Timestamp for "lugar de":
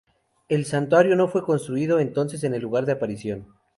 2.63-2.93